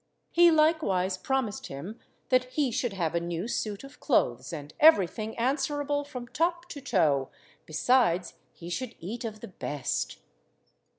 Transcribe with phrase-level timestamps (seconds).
[0.31, 1.99] He likewise promised him
[2.29, 6.81] that he should have a new suit of clothes and everything answerable from top to
[6.81, 7.29] toe,
[7.67, 10.17] besides he should eat of the best.